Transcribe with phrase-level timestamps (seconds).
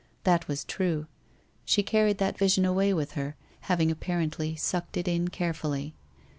[0.23, 1.05] That was true.
[1.63, 3.35] She carried that vision away with her,
[3.69, 5.93] having apparently sucked it in carefully.